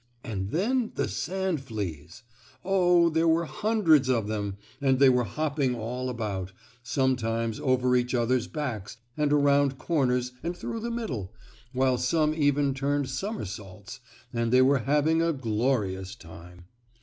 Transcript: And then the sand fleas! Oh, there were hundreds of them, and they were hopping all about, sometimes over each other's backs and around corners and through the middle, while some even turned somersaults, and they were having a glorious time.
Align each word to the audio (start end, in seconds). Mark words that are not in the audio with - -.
And 0.23 0.49
then 0.49 0.93
the 0.95 1.07
sand 1.07 1.61
fleas! 1.61 2.23
Oh, 2.65 3.07
there 3.11 3.27
were 3.27 3.45
hundreds 3.45 4.09
of 4.09 4.25
them, 4.27 4.57
and 4.81 4.97
they 4.97 5.09
were 5.09 5.25
hopping 5.25 5.75
all 5.75 6.09
about, 6.09 6.51
sometimes 6.81 7.59
over 7.59 7.95
each 7.95 8.15
other's 8.15 8.47
backs 8.47 8.97
and 9.15 9.31
around 9.31 9.77
corners 9.77 10.31
and 10.41 10.57
through 10.57 10.79
the 10.79 10.89
middle, 10.89 11.31
while 11.71 11.99
some 11.99 12.33
even 12.33 12.73
turned 12.73 13.09
somersaults, 13.11 13.99
and 14.33 14.51
they 14.51 14.63
were 14.63 14.79
having 14.89 15.21
a 15.21 15.33
glorious 15.33 16.15
time. 16.15 16.65